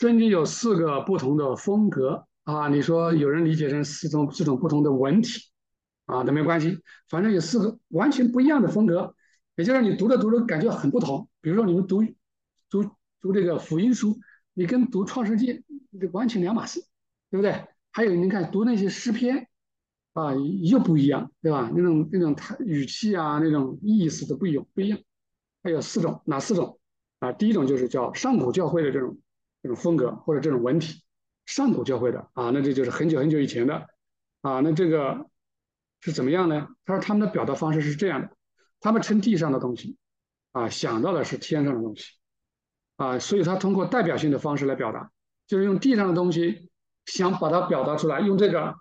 [0.00, 5.50] 圣经有四个不同的风格啊，你说有人理解成四种四种不同的文体
[6.06, 6.78] 啊，都没关系，
[7.10, 9.14] 反正有四个完全不一样的风格，
[9.56, 11.28] 也就是你读着读着感觉很不同。
[11.42, 12.02] 比如说你们读
[12.70, 12.82] 读
[13.20, 14.18] 读这个福音书，
[14.54, 15.64] 你跟读创世纪
[16.00, 16.80] 这完全两码事，
[17.30, 17.66] 对不对？
[17.90, 19.48] 还有你看读那些诗篇
[20.14, 21.70] 啊，又不一样，对吧？
[21.74, 24.98] 那种那种他语气啊，那种意思都不一样不一样。
[25.62, 26.80] 还有四种，哪四种
[27.18, 27.32] 啊？
[27.32, 29.18] 第一种就是叫上古教会的这种
[29.62, 31.02] 这种风格或者这种文体，
[31.46, 33.88] 上古教会的啊，那这就是很久很久以前的
[34.42, 34.60] 啊。
[34.60, 35.26] 那这个
[36.00, 36.68] 是怎么样呢？
[36.84, 38.30] 他说他们的表达方式是这样的：
[38.80, 39.96] 他们称地上的东西
[40.52, 42.04] 啊，想到的是天上的东西
[42.96, 45.10] 啊，所以他通过代表性的方式来表达，
[45.46, 46.70] 就是用地上的东西
[47.06, 48.76] 想把它表达出来，用这个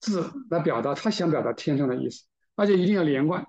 [0.00, 3.46] 字来表达他想表达天上的意思，而且一定要连贯。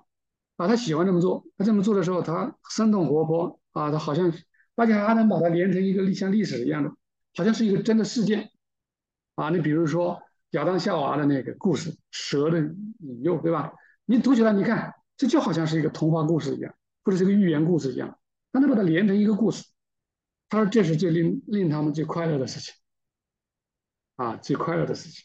[0.56, 1.44] 啊，他喜欢这么做。
[1.58, 4.32] 他这么做的时候，他生动活泼啊，他好像，
[4.74, 6.90] 而且还能把它连成一个像历史一样的，
[7.34, 8.50] 好像是一个真的事件
[9.34, 9.50] 啊。
[9.50, 13.72] 你比如说亚当夏娃的那个故事，蛇的引诱，对吧？
[14.04, 18.18] 你读起来，你看这就好像是一个童话故事一样，或者是个寓言故事一样。
[18.52, 19.64] 他能把它连成一个故事，
[20.48, 22.74] 他说这是最令令他们最快乐的事情
[24.16, 25.24] 啊，最快乐的事情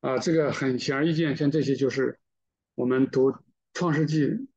[0.00, 0.18] 啊。
[0.18, 2.18] 这个很显而易见，像这些就是
[2.74, 3.34] 我们读。
[3.78, 4.48] 创世纪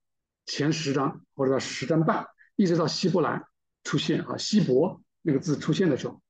[0.46, 3.44] 前十章或者到十章半，一直到希伯来
[3.90, 6.22] 出现啊，希伯那个字出现的时候，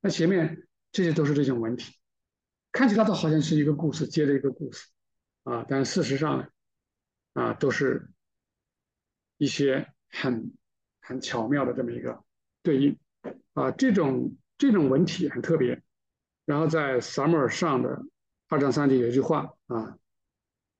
[0.00, 1.94] 那前面这些都是这种文体，
[2.72, 4.88] 看起来都好像是一个故事接着一个故事
[5.44, 6.48] 啊，但事实上呢，
[7.34, 8.10] 啊，都是
[9.36, 10.52] 一些很
[11.00, 12.24] 很巧妙的这么一个
[12.64, 12.98] 对应
[13.52, 15.80] 啊，这种这种文体很特别。
[16.44, 18.02] 然后在撒母耳上的
[18.48, 19.96] 二章三节有一句话啊。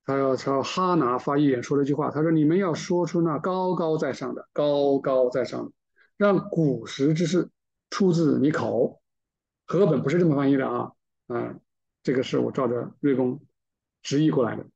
[0.06, 2.10] 他要朝哈拿发预言，说了一句话。
[2.10, 5.72] 他说：“你们要说出那高高在上的，高高在上的，
[6.16, 7.50] 让古时之事
[7.90, 9.00] 出自你口。”
[9.66, 10.92] 和本不是这么翻译的啊，
[11.28, 11.58] 嗯，
[12.02, 13.40] 这个是我照着瑞公
[14.02, 14.66] 直译过来的。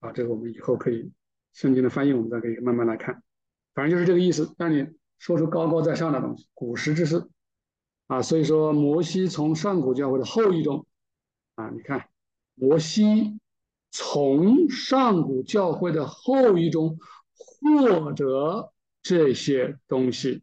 [0.00, 1.12] 啊，这个我们以后可以
[1.52, 3.22] 圣经的翻译，我们再可以慢慢来看。
[3.74, 4.86] 反正就是这个意思，让你
[5.18, 7.28] 说出高高在上的东西，古时之事。
[8.06, 10.86] 啊，所以说摩西从上古教会的后裔中，
[11.56, 12.08] 啊，你看
[12.54, 13.38] 摩西。
[13.96, 16.98] 从上古教会的后裔中
[17.36, 18.72] 获得
[19.04, 20.42] 这些东西，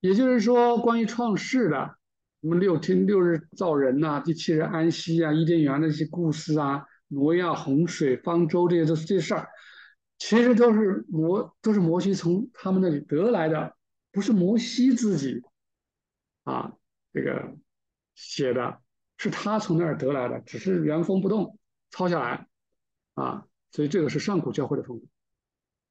[0.00, 1.98] 也就是说，关于创世的，
[2.40, 9.48] 什么六天六日造人呐，第七日安息啊，伊甸园那些故事啊，挪亚洪水、方舟这些都是这事儿，
[10.18, 13.76] 其实都是摩都是摩西从他们那里得来的，
[14.10, 15.42] 不是摩西自己
[16.44, 16.72] 啊
[17.12, 17.54] 这个
[18.14, 18.80] 写的，
[19.18, 21.58] 是他从那儿得来的，只是原封不动
[21.90, 22.48] 抄下来。
[23.12, 25.06] 啊，所以这个是上古教会的风格，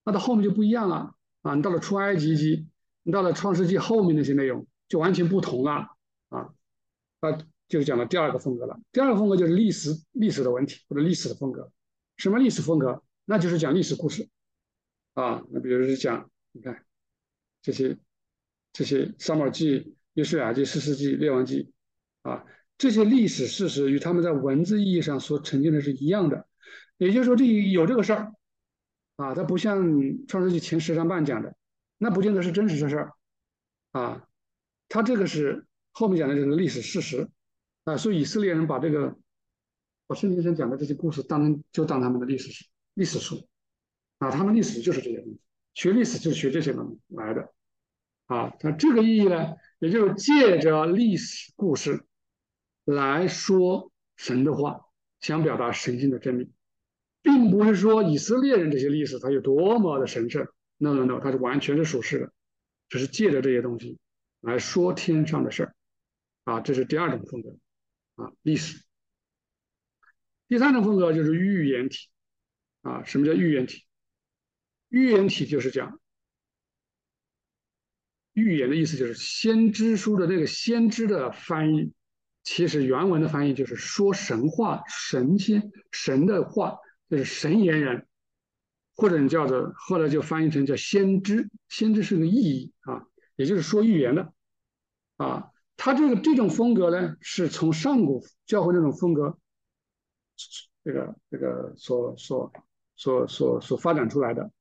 [0.03, 1.53] 那到后面就不一样了啊！
[1.53, 2.66] 你到了出埃及记，
[3.03, 5.88] 你到了创世纪后面那些内容就完全不同了
[6.29, 6.50] 啊！
[7.19, 8.79] 啊，就是讲了第二个风格了。
[8.91, 11.72] 第二个风格就是历史历史的问题或者历史的风格。
[12.17, 13.03] 什么历史风格？
[13.25, 14.28] 那就是讲历史故事
[15.13, 15.44] 啊。
[15.51, 16.83] 那比如是讲，你看
[17.62, 17.95] 这些
[18.73, 19.79] 这些《撒母耳记》
[20.16, 21.72] 《约书亚记》《士师记》《列王记》
[22.29, 22.44] 啊，
[22.79, 26.47] 这些历史事实与他们在文字意义上所呈现的是一样的。
[26.97, 28.33] 也就是说，这有这个事儿
[29.16, 29.88] 啊，它不像
[30.28, 31.56] 《创世纪》前十章半讲的，
[31.98, 33.14] 那不见得是真实的事儿
[33.92, 34.28] 啊。
[34.90, 37.30] 他这个是后面讲的这个历史事实
[37.86, 39.18] 啊，所以以色列人把这个
[40.06, 43.48] 把圣经上讲的这些故事当成就当他们的历史史、历史书
[44.20, 45.40] 啊，他们历史就是这些东西，
[45.74, 47.54] 学历史就是学这些东西来的
[48.28, 48.54] 啊。
[48.62, 52.06] 那这个意义呢，也就是借着历史故事
[52.84, 54.86] 来说神的话，
[55.22, 56.52] 想表达神性的真理。
[57.25, 60.47] 并不是说以色列人这些历史它有多么的神圣
[60.78, 62.31] ，no no no，它是完全是属实的，
[62.88, 63.97] 只是借着这些东西
[64.41, 65.75] 来说天上的事儿，
[66.44, 67.58] 啊，这是第二种风格，
[68.13, 68.80] 啊，历史。
[70.47, 72.09] 第三种风格就是预言体，
[72.84, 73.86] 啊，什么叫预言体？
[74.90, 76.00] 预言体就是讲
[78.34, 81.92] 预言的意思，就是先知书的那个先知的翻译，
[82.44, 86.77] 其实原文的翻译就是说神话、神仙、神的话。
[87.10, 88.07] 就是神言人，
[88.96, 93.06] 或者你叫做后来就翻译成叫先知，先知是个意义啊，
[93.36, 94.34] 也就是说预言的
[95.18, 95.52] 啊。
[95.78, 99.38] 他这个这种风格呢，是从上古教会那种风格，
[100.84, 102.52] 这个这个所所
[102.96, 104.51] 所所所发展出来的。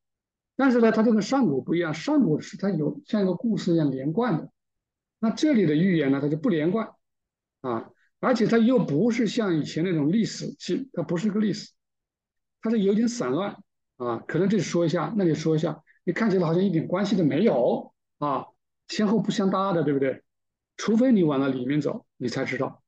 [0.56, 4.52] 但是呢，它这个上古不一样，上古是它有像一个故事一样连贯的，
[5.20, 6.90] 那这里的预言呢，它就不连贯
[7.61, 11.73] 啊，而且它又不是像以前那种历史性，它不是个历史。
[12.64, 13.62] 它是有点散乱
[13.99, 18.46] 啊，可能这里说一下，那里说一下，你看起来好像一点关系都没有啊，
[18.88, 20.25] 前后不相搭的，对不对？
[20.78, 22.82] 除非你往那里面走，你才知道，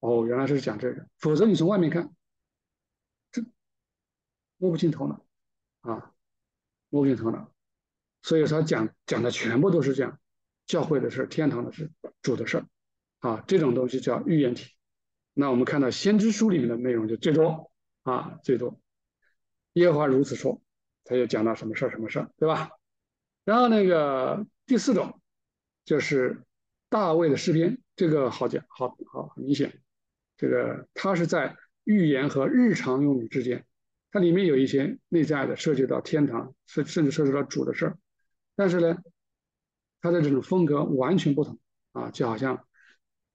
[0.00, 2.14] 哦，原来是讲这个，否则你从外面看，
[3.30, 3.42] 这
[4.58, 5.24] 摸不清头脑
[5.80, 6.12] 啊，
[6.90, 7.50] 摸不清头脑。
[8.20, 10.20] 所以说讲讲的全部都是讲
[10.66, 11.90] 教会的事、天堂的事、
[12.20, 12.62] 主的事
[13.20, 14.72] 啊，这种东西叫预言体。
[15.32, 18.78] 那我们看到先知书里面的内容就最多啊，最多。
[19.74, 20.60] 耶和华如此说，
[21.04, 22.70] 他就讲到什么事儿、什么事儿，对吧？
[23.44, 25.20] 然后那个第四种
[25.84, 26.42] 就是
[26.88, 29.80] 大卫的诗篇，这个好讲，好好很明显，
[30.36, 33.66] 这个它是在预言和日常用语之间，
[34.10, 37.98] 它里面有一些内在的，涉及到天堂，甚甚至涉及到主的事儿。
[38.54, 38.96] 但是呢，
[40.00, 41.58] 他的这种风格完全不同
[41.92, 42.66] 啊，就好像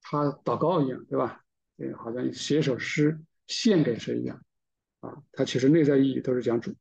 [0.02, 1.44] 他祷告一样，对吧？
[1.76, 4.42] 对，好像写首诗献给谁一样
[5.00, 5.24] 啊。
[5.32, 6.74] 他其实内在意义都是讲主，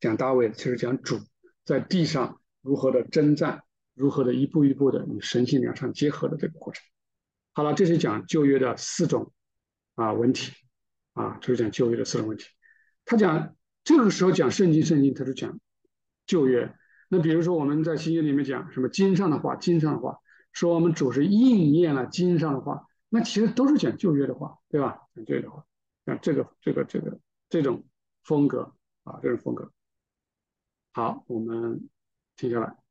[0.00, 1.18] 讲大卫，其实讲主
[1.64, 3.62] 在地上如何的征战，
[3.94, 6.82] 如何的一步一步的与神性两相结合的这个过程。
[7.52, 9.32] 好了，这是讲旧约的四种
[9.94, 10.52] 啊问题
[11.12, 12.46] 啊，这是讲旧约的四种问题。
[13.04, 15.58] 他讲这个时候讲圣经，圣经他就讲
[16.26, 16.74] 旧约。
[17.08, 20.18] 那比如说我们在新约里面讲什么经上的话，经上的话，
[20.52, 24.96] 说我们主是应验了经上的话，那其实都是讲旧约的话，对吧？
[25.16, 25.64] 讲旧约的话，
[26.06, 27.18] 像这个这个这个
[27.48, 27.84] 这种
[28.22, 28.74] 风格
[29.04, 29.72] 啊，这种风格。
[30.92, 31.88] 好，我们
[32.36, 32.79] 停下来。